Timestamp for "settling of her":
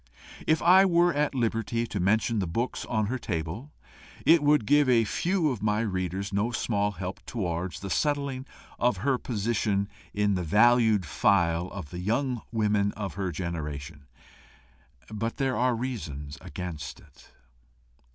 7.91-9.19